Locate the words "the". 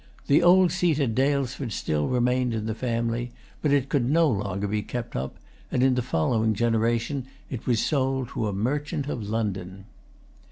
0.25-0.41, 2.65-2.73, 5.93-6.01